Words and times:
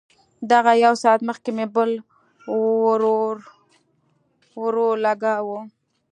دغه 0.51 0.71
يو 0.83 0.93
ساعت 1.03 1.21
مخکې 1.29 1.49
مې 1.57 1.65
بل 1.75 1.91
ورولګاوه. 4.61 5.59